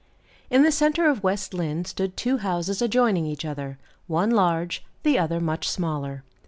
In 0.49 0.63
the 0.63 0.71
centre 0.71 1.07
of 1.07 1.21
West 1.21 1.53
Lynne 1.53 1.85
stood 1.85 2.17
two 2.17 2.37
houses 2.37 2.81
adjoining 2.81 3.27
each 3.27 3.45
other, 3.45 3.77
one 4.07 4.31
large, 4.31 4.83
the 5.03 5.19
other 5.19 5.39
much 5.39 5.69
smaller. 5.69 6.23